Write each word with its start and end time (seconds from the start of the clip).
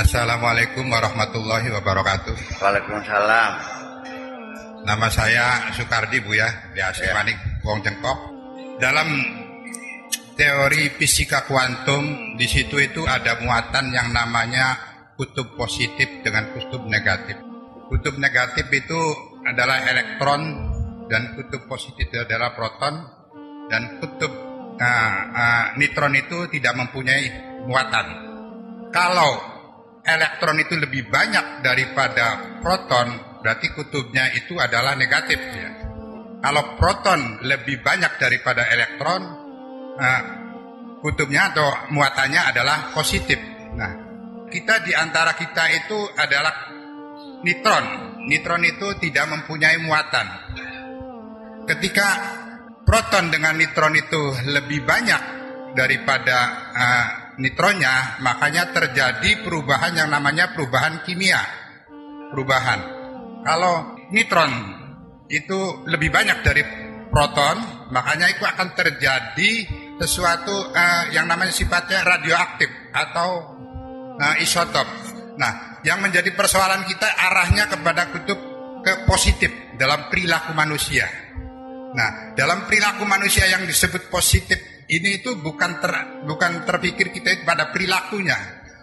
Assalamualaikum 0.00 0.88
warahmatullahi 0.88 1.68
wabarakatuh. 1.76 2.56
Waalaikumsalam. 2.56 3.52
Nama 4.88 5.08
saya 5.12 5.68
Sukardi 5.76 6.24
Bu 6.24 6.32
ya, 6.40 6.48
biasa 6.72 7.04
ya. 7.04 7.12
Manik 7.20 7.36
Wong 7.60 7.84
Cengkok. 7.84 8.18
Dalam 8.80 9.12
teori 10.40 10.88
fisika 10.96 11.44
kuantum 11.44 12.32
di 12.40 12.48
situ 12.48 12.80
itu 12.80 13.04
ada 13.04 13.44
muatan 13.44 13.92
yang 13.92 14.08
namanya 14.08 14.80
kutub 15.20 15.52
positif 15.52 16.24
dengan 16.24 16.48
kutub 16.56 16.80
negatif. 16.88 17.36
Kutub 17.92 18.16
negatif 18.16 18.72
itu 18.72 19.00
adalah 19.44 19.84
elektron 19.84 20.40
dan 21.12 21.36
kutub 21.36 21.68
positif 21.68 22.08
itu 22.08 22.24
adalah 22.24 22.56
proton 22.56 23.04
dan 23.68 24.00
kutub 24.00 24.32
uh, 24.80 25.20
uh, 25.28 25.64
neutron 25.76 26.16
itu 26.16 26.48
tidak 26.48 26.72
mempunyai 26.88 27.28
muatan. 27.68 28.06
Kalau 28.88 29.59
elektron 30.04 30.56
itu 30.60 30.74
lebih 30.76 31.08
banyak 31.08 31.64
daripada 31.64 32.58
proton, 32.64 33.40
berarti 33.44 33.72
kutubnya 33.76 34.32
itu 34.36 34.56
adalah 34.56 34.96
negatif 34.96 35.38
ya. 35.38 35.70
Kalau 36.40 36.76
proton 36.80 37.44
lebih 37.44 37.84
banyak 37.84 38.16
daripada 38.16 38.64
elektron, 38.72 39.22
uh, 40.00 40.22
kutubnya 41.04 41.52
atau 41.52 41.68
muatannya 41.92 42.40
adalah 42.48 42.96
positif. 42.96 43.36
Nah, 43.76 43.92
kita 44.48 44.80
di 44.84 44.96
antara 44.96 45.36
kita 45.36 45.64
itu 45.68 45.98
adalah 46.16 46.52
nitron. 47.44 47.84
Nitron 48.24 48.62
itu 48.64 48.88
tidak 49.04 49.28
mempunyai 49.28 49.76
muatan. 49.84 50.26
Ketika 51.68 52.08
proton 52.88 53.28
dengan 53.28 53.60
nitron 53.60 53.94
itu 53.96 54.22
lebih 54.48 54.80
banyak 54.88 55.22
daripada 55.76 56.38
uh, 56.72 57.08
nitronnya, 57.40 58.20
makanya 58.20 58.68
terjadi 58.70 59.40
perubahan 59.40 59.96
yang 59.96 60.12
namanya 60.12 60.52
perubahan 60.52 61.00
kimia. 61.02 61.40
Perubahan. 62.30 62.80
Kalau 63.42 63.96
nitron 64.12 64.52
itu 65.32 65.88
lebih 65.88 66.12
banyak 66.12 66.38
dari 66.44 66.62
proton, 67.08 67.88
makanya 67.90 68.30
itu 68.30 68.44
akan 68.44 68.76
terjadi 68.76 69.52
sesuatu 69.98 70.70
uh, 70.70 71.04
yang 71.10 71.26
namanya 71.26 71.50
sifatnya 71.50 72.04
radioaktif 72.04 72.68
atau 72.92 73.58
uh, 74.20 74.34
isotop. 74.38 74.86
Nah, 75.40 75.80
yang 75.82 76.04
menjadi 76.04 76.30
persoalan 76.36 76.84
kita 76.84 77.08
arahnya 77.08 77.66
kepada 77.66 78.12
kutub 78.12 78.38
ke 78.84 79.08
positif 79.08 79.48
dalam 79.80 80.12
perilaku 80.12 80.52
manusia. 80.52 81.08
Nah, 81.90 82.36
dalam 82.38 82.68
perilaku 82.70 83.02
manusia 83.08 83.48
yang 83.50 83.66
disebut 83.66 84.12
positif 84.12 84.79
ini 84.90 85.22
itu 85.22 85.38
bukan 85.38 85.78
ter, 85.78 85.92
bukan 86.26 86.66
terpikir 86.66 87.14
kita 87.14 87.46
pada 87.46 87.70
perilakunya, 87.70 88.34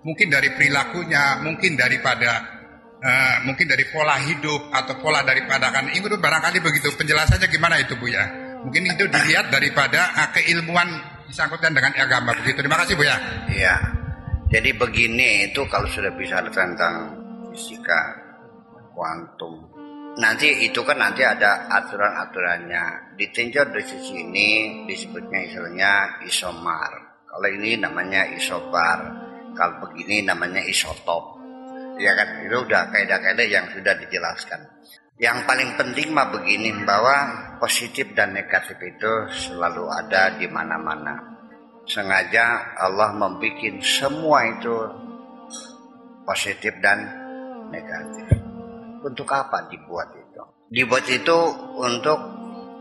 mungkin 0.00 0.32
dari 0.32 0.48
perilakunya, 0.56 1.44
mungkin 1.44 1.76
daripada 1.76 2.60
uh, 3.00 3.36
mungkin 3.44 3.68
dari 3.68 3.84
pola 3.92 4.16
hidup 4.16 4.72
atau 4.72 4.96
pola 4.96 5.20
daripada 5.20 5.68
kan. 5.68 5.92
Itu 5.92 6.08
barangkali 6.08 6.58
begitu. 6.64 6.88
Penjelasannya 6.96 7.48
gimana 7.52 7.76
itu 7.80 8.00
bu 8.00 8.08
ya? 8.08 8.24
Mungkin 8.64 8.88
itu 8.88 9.04
dilihat 9.12 9.52
daripada 9.52 10.16
uh, 10.16 10.28
keilmuan 10.32 10.88
disangkutkan 11.28 11.76
dengan 11.76 11.92
agama. 11.96 12.32
Begitu. 12.40 12.64
Terima 12.64 12.80
kasih 12.80 12.96
bu 12.96 13.04
ya. 13.04 13.16
Iya. 13.52 13.76
Jadi 14.50 14.70
begini 14.74 15.52
itu 15.52 15.62
kalau 15.68 15.86
sudah 15.86 16.10
bisa 16.16 16.42
tentang 16.48 17.14
fisika 17.52 18.00
kuantum 18.96 19.68
nanti 20.18 20.66
itu 20.66 20.80
kan 20.82 20.98
nanti 20.98 21.22
ada 21.22 21.70
aturan-aturannya. 21.70 23.14
Ditinjau 23.14 23.70
dari 23.70 23.84
sisi 23.84 24.18
ini 24.18 24.48
disebutnya 24.88 25.38
istilahnya 25.46 25.92
isomar. 26.26 26.90
Kalau 27.28 27.46
ini 27.46 27.78
namanya 27.78 28.26
isobar. 28.34 28.98
Kalau 29.54 29.74
begini 29.86 30.26
namanya 30.26 30.62
isotop. 30.66 31.38
Ya 32.00 32.16
kan? 32.16 32.42
Itu 32.42 32.64
udah 32.64 32.90
kaidah-kaidah 32.90 33.46
yang 33.46 33.66
sudah 33.70 33.94
dijelaskan. 34.00 34.60
Yang 35.20 35.44
paling 35.44 35.70
penting 35.76 36.16
mah 36.16 36.32
begini 36.32 36.72
bahwa 36.88 37.16
positif 37.60 38.08
dan 38.16 38.32
negatif 38.32 38.80
itu 38.80 39.12
selalu 39.28 39.84
ada 39.92 40.32
di 40.40 40.48
mana-mana. 40.48 41.12
Sengaja 41.84 42.72
Allah 42.80 43.12
membuat 43.12 43.84
semua 43.84 44.48
itu 44.48 44.76
positif 46.24 46.72
dan 46.80 47.04
negatif 47.68 48.39
untuk 49.02 49.28
apa 49.32 49.68
dibuat 49.68 50.12
itu 50.16 50.42
dibuat 50.70 51.06
itu 51.08 51.38
untuk 51.80 52.18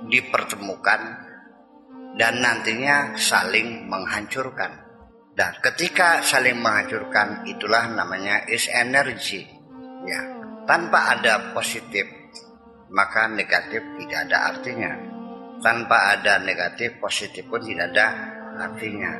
dipertemukan 0.07 1.01
dan 2.15 2.33
nantinya 2.41 3.15
saling 3.15 3.87
menghancurkan 3.87 4.89
dan 5.39 5.55
ketika 5.63 6.19
saling 6.19 6.59
menghancurkan 6.59 7.47
itulah 7.47 7.87
namanya 7.87 8.43
is 8.51 8.67
energy. 8.67 9.47
Ya, 10.03 10.19
tanpa 10.67 11.15
ada 11.15 11.55
positif 11.55 12.03
maka 12.91 13.31
negatif 13.31 13.79
tidak 14.03 14.27
ada 14.27 14.51
artinya. 14.51 14.91
Tanpa 15.63 16.11
ada 16.19 16.43
negatif 16.43 16.99
positif 16.99 17.47
pun 17.47 17.63
tidak 17.63 17.95
ada 17.95 18.07
artinya. 18.67 19.15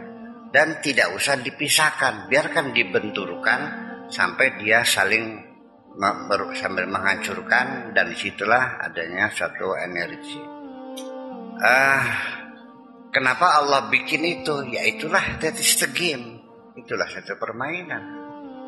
Dan 0.51 0.83
tidak 0.83 1.15
usah 1.15 1.39
dipisahkan, 1.39 2.27
biarkan 2.27 2.75
dibenturkan 2.75 3.59
sampai 4.11 4.59
dia 4.59 4.83
saling 4.83 5.48
sambil 6.53 6.85
menghancurkan 6.85 7.95
dan 7.95 8.05
di 8.11 8.17
situlah 8.17 8.77
adanya 8.83 9.31
suatu 9.33 9.73
energi. 9.73 10.41
Uh, 11.59 12.03
Kenapa 13.09 13.57
Allah 13.57 13.89
bikin 13.89 14.21
itu? 14.21 14.69
Ya 14.69 14.85
itulah 14.85 15.41
that 15.41 15.57
is 15.57 15.73
the 15.81 15.89
game. 15.89 16.45
Itulah 16.77 17.09
satu 17.09 17.41
permainan. 17.41 18.03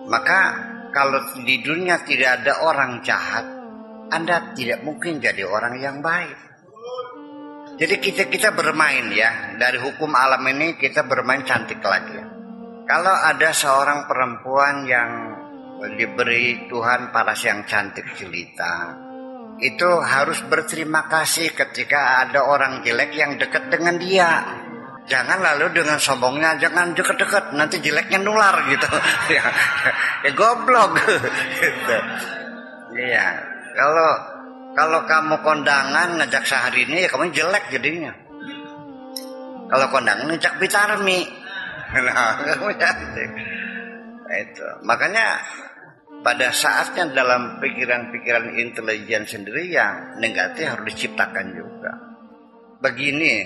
Maka 0.09 0.39
kalau 0.89 1.37
di 1.45 1.61
dunia 1.61 2.01
tidak 2.01 2.41
ada 2.41 2.65
orang 2.65 3.05
jahat, 3.05 3.45
Anda 4.09 4.57
tidak 4.57 4.81
mungkin 4.81 5.21
jadi 5.21 5.45
orang 5.45 5.77
yang 5.77 6.01
baik. 6.01 6.49
Jadi 7.77 7.95
kita 8.01 8.23
kita 8.33 8.49
bermain 8.57 9.13
ya 9.13 9.55
dari 9.61 9.77
hukum 9.77 10.09
alam 10.17 10.41
ini 10.49 10.73
kita 10.73 11.05
bermain 11.05 11.45
cantik 11.45 11.79
lagi. 11.85 12.17
Kalau 12.89 13.13
ada 13.13 13.53
seorang 13.53 14.09
perempuan 14.09 14.89
yang 14.89 15.09
diberi 15.97 16.69
Tuhan 16.69 17.09
paras 17.09 17.41
yang 17.41 17.65
cantik 17.65 18.05
jelita, 18.13 19.09
itu 19.61 19.89
harus 20.01 20.41
berterima 20.49 21.05
kasih 21.05 21.53
ketika 21.53 22.25
ada 22.25 22.45
orang 22.45 22.81
jelek 22.81 23.13
yang 23.13 23.37
dekat 23.37 23.69
dengan 23.69 23.97
dia. 24.01 24.41
Jangan 25.05 25.41
lalu 25.41 25.73
dengan 25.73 25.97
sombongnya 25.97 26.57
jangan 26.61 26.93
dekat-dekat 26.93 27.53
nanti 27.57 27.77
jeleknya 27.81 28.21
nular 28.21 28.57
gitu. 28.69 28.85
ya, 29.37 29.45
ya 30.25 30.31
goblok 30.33 30.97
gitu. 31.61 31.97
Iya. 32.97 33.27
Kalau 33.77 34.11
kalau 34.71 34.99
kamu 35.05 35.35
kondangan 35.45 36.15
ngajak 36.21 36.43
sehari 36.45 36.89
ini 36.89 37.05
ya 37.05 37.09
kamu 37.09 37.33
jelek 37.33 37.69
jadinya. 37.69 38.13
Kalau 39.69 39.85
kondangan 39.93 40.25
ngajak 40.29 40.57
bitarmi. 40.57 41.21
Nah, 41.91 42.39
kamu 42.39 42.71
cantik. 42.79 43.29
Nah, 44.23 44.37
itu. 44.39 44.63
Makanya 44.87 45.43
pada 46.21 46.53
saatnya 46.53 47.09
dalam 47.09 47.57
pikiran-pikiran 47.57 48.53
intelijen 48.57 49.25
sendiri 49.25 49.73
yang 49.73 50.21
negatif 50.21 50.69
harus 50.69 50.93
diciptakan 50.93 51.47
juga. 51.57 51.91
Begini, 52.81 53.41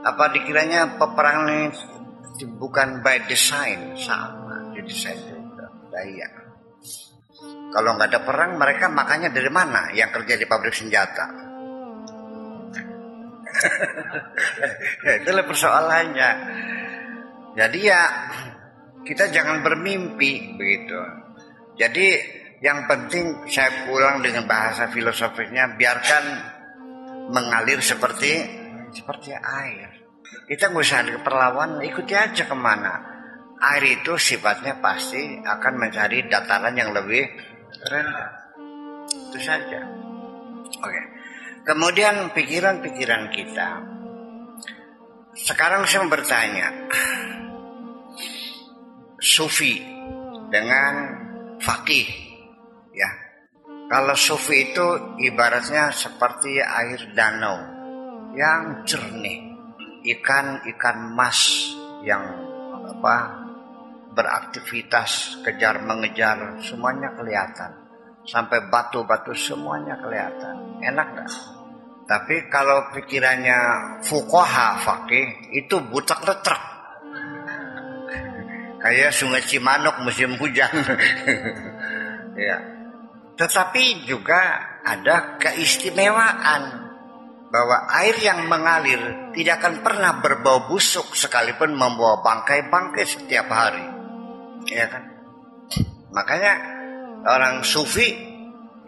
apa 0.00 0.32
dikiranya 0.32 0.96
peperangan 0.96 1.48
ini 1.52 1.68
bukan 2.56 3.04
by 3.04 3.28
design 3.28 3.92
sama, 4.00 4.72
di 4.72 4.80
desain 4.88 5.20
juga. 5.20 5.68
Daya. 5.92 6.28
Kalau 7.72 7.96
nggak 7.96 8.08
ada 8.12 8.20
perang, 8.24 8.56
mereka 8.56 8.88
makanya 8.88 9.28
dari 9.32 9.48
mana? 9.52 9.92
Yang 9.92 10.20
kerja 10.20 10.34
di 10.40 10.46
pabrik 10.48 10.76
senjata. 10.76 11.26
Itulah 15.20 15.44
persoalannya. 15.44 16.30
Jadi 17.52 17.78
ya 17.84 18.00
kita 19.04 19.28
jangan 19.28 19.60
bermimpi 19.60 20.56
begitu 20.56 20.96
jadi 21.76 22.06
yang 22.62 22.86
penting 22.86 23.48
saya 23.50 23.90
pulang 23.90 24.22
dengan 24.22 24.46
bahasa 24.46 24.86
filosofisnya 24.92 25.74
biarkan 25.74 26.24
mengalir 27.34 27.82
seperti 27.82 28.62
seperti 28.94 29.34
air. 29.34 29.88
Kita 30.46 30.70
nggak 30.70 30.84
usah 30.84 31.02
ada 31.02 31.18
perlawan, 31.24 31.80
ikuti 31.82 32.14
aja 32.14 32.44
ke 32.46 32.56
mana. 32.56 33.02
Air 33.62 34.02
itu 34.02 34.14
sifatnya 34.18 34.78
pasti 34.78 35.38
akan 35.42 35.74
mencari 35.78 36.26
dataran 36.28 36.74
yang 36.76 36.94
lebih 36.94 37.24
rendah. 37.88 38.30
Itu 39.10 39.38
saja. 39.42 39.80
Oke. 40.82 41.02
Kemudian 41.62 42.34
pikiran-pikiran 42.34 43.30
kita. 43.30 43.68
Sekarang 45.34 45.86
saya 45.86 46.10
bertanya. 46.10 46.68
Sufi 49.22 49.78
dengan 50.50 51.21
fakih 51.62 52.06
ya 52.92 53.08
kalau 53.88 54.18
sufi 54.18 54.72
itu 54.72 55.16
ibaratnya 55.22 55.94
seperti 55.94 56.58
air 56.58 57.14
danau 57.14 57.56
yang 58.36 58.82
jernih 58.84 59.52
ikan-ikan 60.02 61.14
mas 61.14 61.70
yang 62.02 62.24
apa 62.72 63.42
beraktivitas, 64.12 65.40
kejar 65.42 65.80
mengejar, 65.82 66.60
semuanya 66.60 67.16
kelihatan. 67.16 67.72
Sampai 68.22 68.70
batu-batu 68.70 69.34
semuanya 69.34 69.98
kelihatan. 69.98 70.78
Enak 70.78 71.08
gak? 71.16 71.30
Tapi 72.06 72.46
kalau 72.52 72.92
pikirannya 72.92 73.58
fukoha 74.04 74.78
fakih 74.78 75.56
itu 75.56 75.80
butak 75.90 76.22
letrak. 76.22 76.60
Kayak 78.82 79.14
sungai 79.14 79.46
Cimanuk 79.46 80.02
musim 80.02 80.34
hujan. 80.34 80.74
ya. 82.50 82.58
Tetapi 83.38 84.04
juga 84.04 84.40
ada 84.82 85.38
keistimewaan 85.38 86.82
bahwa 87.52 87.86
air 88.02 88.16
yang 88.18 88.48
mengalir 88.50 89.30
tidak 89.36 89.62
akan 89.62 89.74
pernah 89.86 90.18
berbau 90.18 90.66
busuk 90.66 91.14
sekalipun 91.14 91.78
membawa 91.78 92.24
bangkai-bangkai 92.26 93.06
setiap 93.06 93.46
hari. 93.52 93.86
Ya 94.66 94.90
kan? 94.90 95.04
Makanya 96.10 96.52
orang 97.22 97.62
sufi 97.62 98.08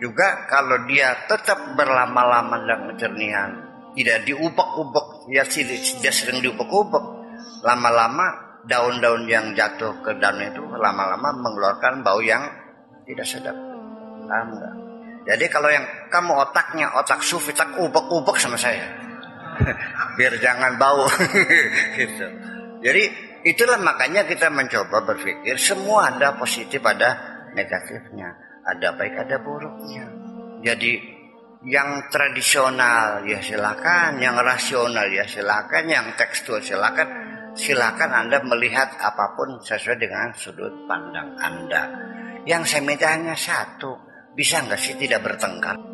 juga 0.02 0.49
kalau 0.50 0.85
dia 0.91 1.29
tetap 1.31 1.76
berlama-lama 1.79 2.61
dalam 2.67 2.81
kejernihan, 2.93 3.50
tidak 3.94 4.26
diubek-ubek, 4.26 5.31
ya 5.31 5.46
tidak 5.46 6.12
sering 6.12 6.43
diubek-ubek, 6.43 7.05
lama-lama 7.62 8.44
daun-daun 8.64 9.28
yang 9.28 9.52
jatuh 9.52 9.93
ke 10.00 10.16
daun 10.19 10.40
itu 10.40 10.62
lama-lama 10.76 11.31
mengeluarkan 11.37 12.00
bau 12.00 12.20
yang 12.25 12.44
tidak 13.05 13.26
sedap. 13.28 13.56
Paham? 14.25 14.56
Jadi 15.25 15.44
kalau 15.49 15.72
yang 15.72 15.84
kamu 16.12 16.32
otaknya 16.37 16.93
otak 17.00 17.25
sufi 17.25 17.56
tak 17.56 17.76
ubek-ubek 17.81 18.37
sama 18.37 18.61
saya. 18.61 18.84
Biar 20.16 20.37
jangan 20.40 20.76
bau 20.76 21.08
gitu. 21.99 22.26
Jadi 22.84 23.02
itulah 23.49 23.81
makanya 23.81 24.28
kita 24.28 24.52
mencoba 24.52 25.00
berpikir 25.08 25.56
semua 25.56 26.12
ada 26.12 26.37
positif 26.37 26.84
ada 26.84 27.17
negatifnya. 27.56 28.37
Ada 28.64 28.96
baik 28.96 29.28
ada 29.28 29.37
buruknya. 29.40 30.05
Jadi 30.64 30.93
yang 31.64 32.12
tradisional 32.12 33.25
ya 33.25 33.40
silakan, 33.40 34.20
yang 34.20 34.37
rasional 34.40 35.08
ya 35.08 35.25
silakan, 35.25 35.84
yang 35.88 36.06
tekstual 36.17 36.60
silakan. 36.60 37.24
Silakan 37.55 38.11
Anda 38.11 38.43
melihat 38.43 38.99
apa 38.99 39.39
pun 39.39 39.62
sesuai 39.62 40.03
dengan 40.03 40.35
sudut 40.35 40.75
pandang 40.91 41.39
Anda. 41.39 41.87
Yang 42.43 42.62
saya 42.67 42.83
minta 42.83 43.15
hanya 43.15 43.39
satu, 43.39 43.95
bisa 44.35 44.59
nggak 44.59 44.81
sih 44.83 44.99
tidak 44.99 45.23
bertengkar? 45.23 45.94